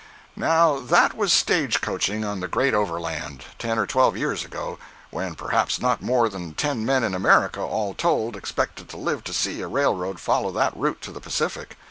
[0.35, 4.79] Now that was stage coaching on the great overland, ten or twelve years ago,
[5.11, 9.31] when perhaps not more than ten men in America, all told, expected to live to
[9.33, 11.77] see a railroad follow that route to the Pacific.